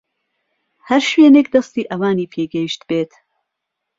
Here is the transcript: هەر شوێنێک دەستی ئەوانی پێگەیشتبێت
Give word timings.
هەر 0.87 1.01
شوێنێک 1.09 1.47
دەستی 1.55 1.89
ئەوانی 1.91 2.31
پێگەیشتبێت 2.33 3.11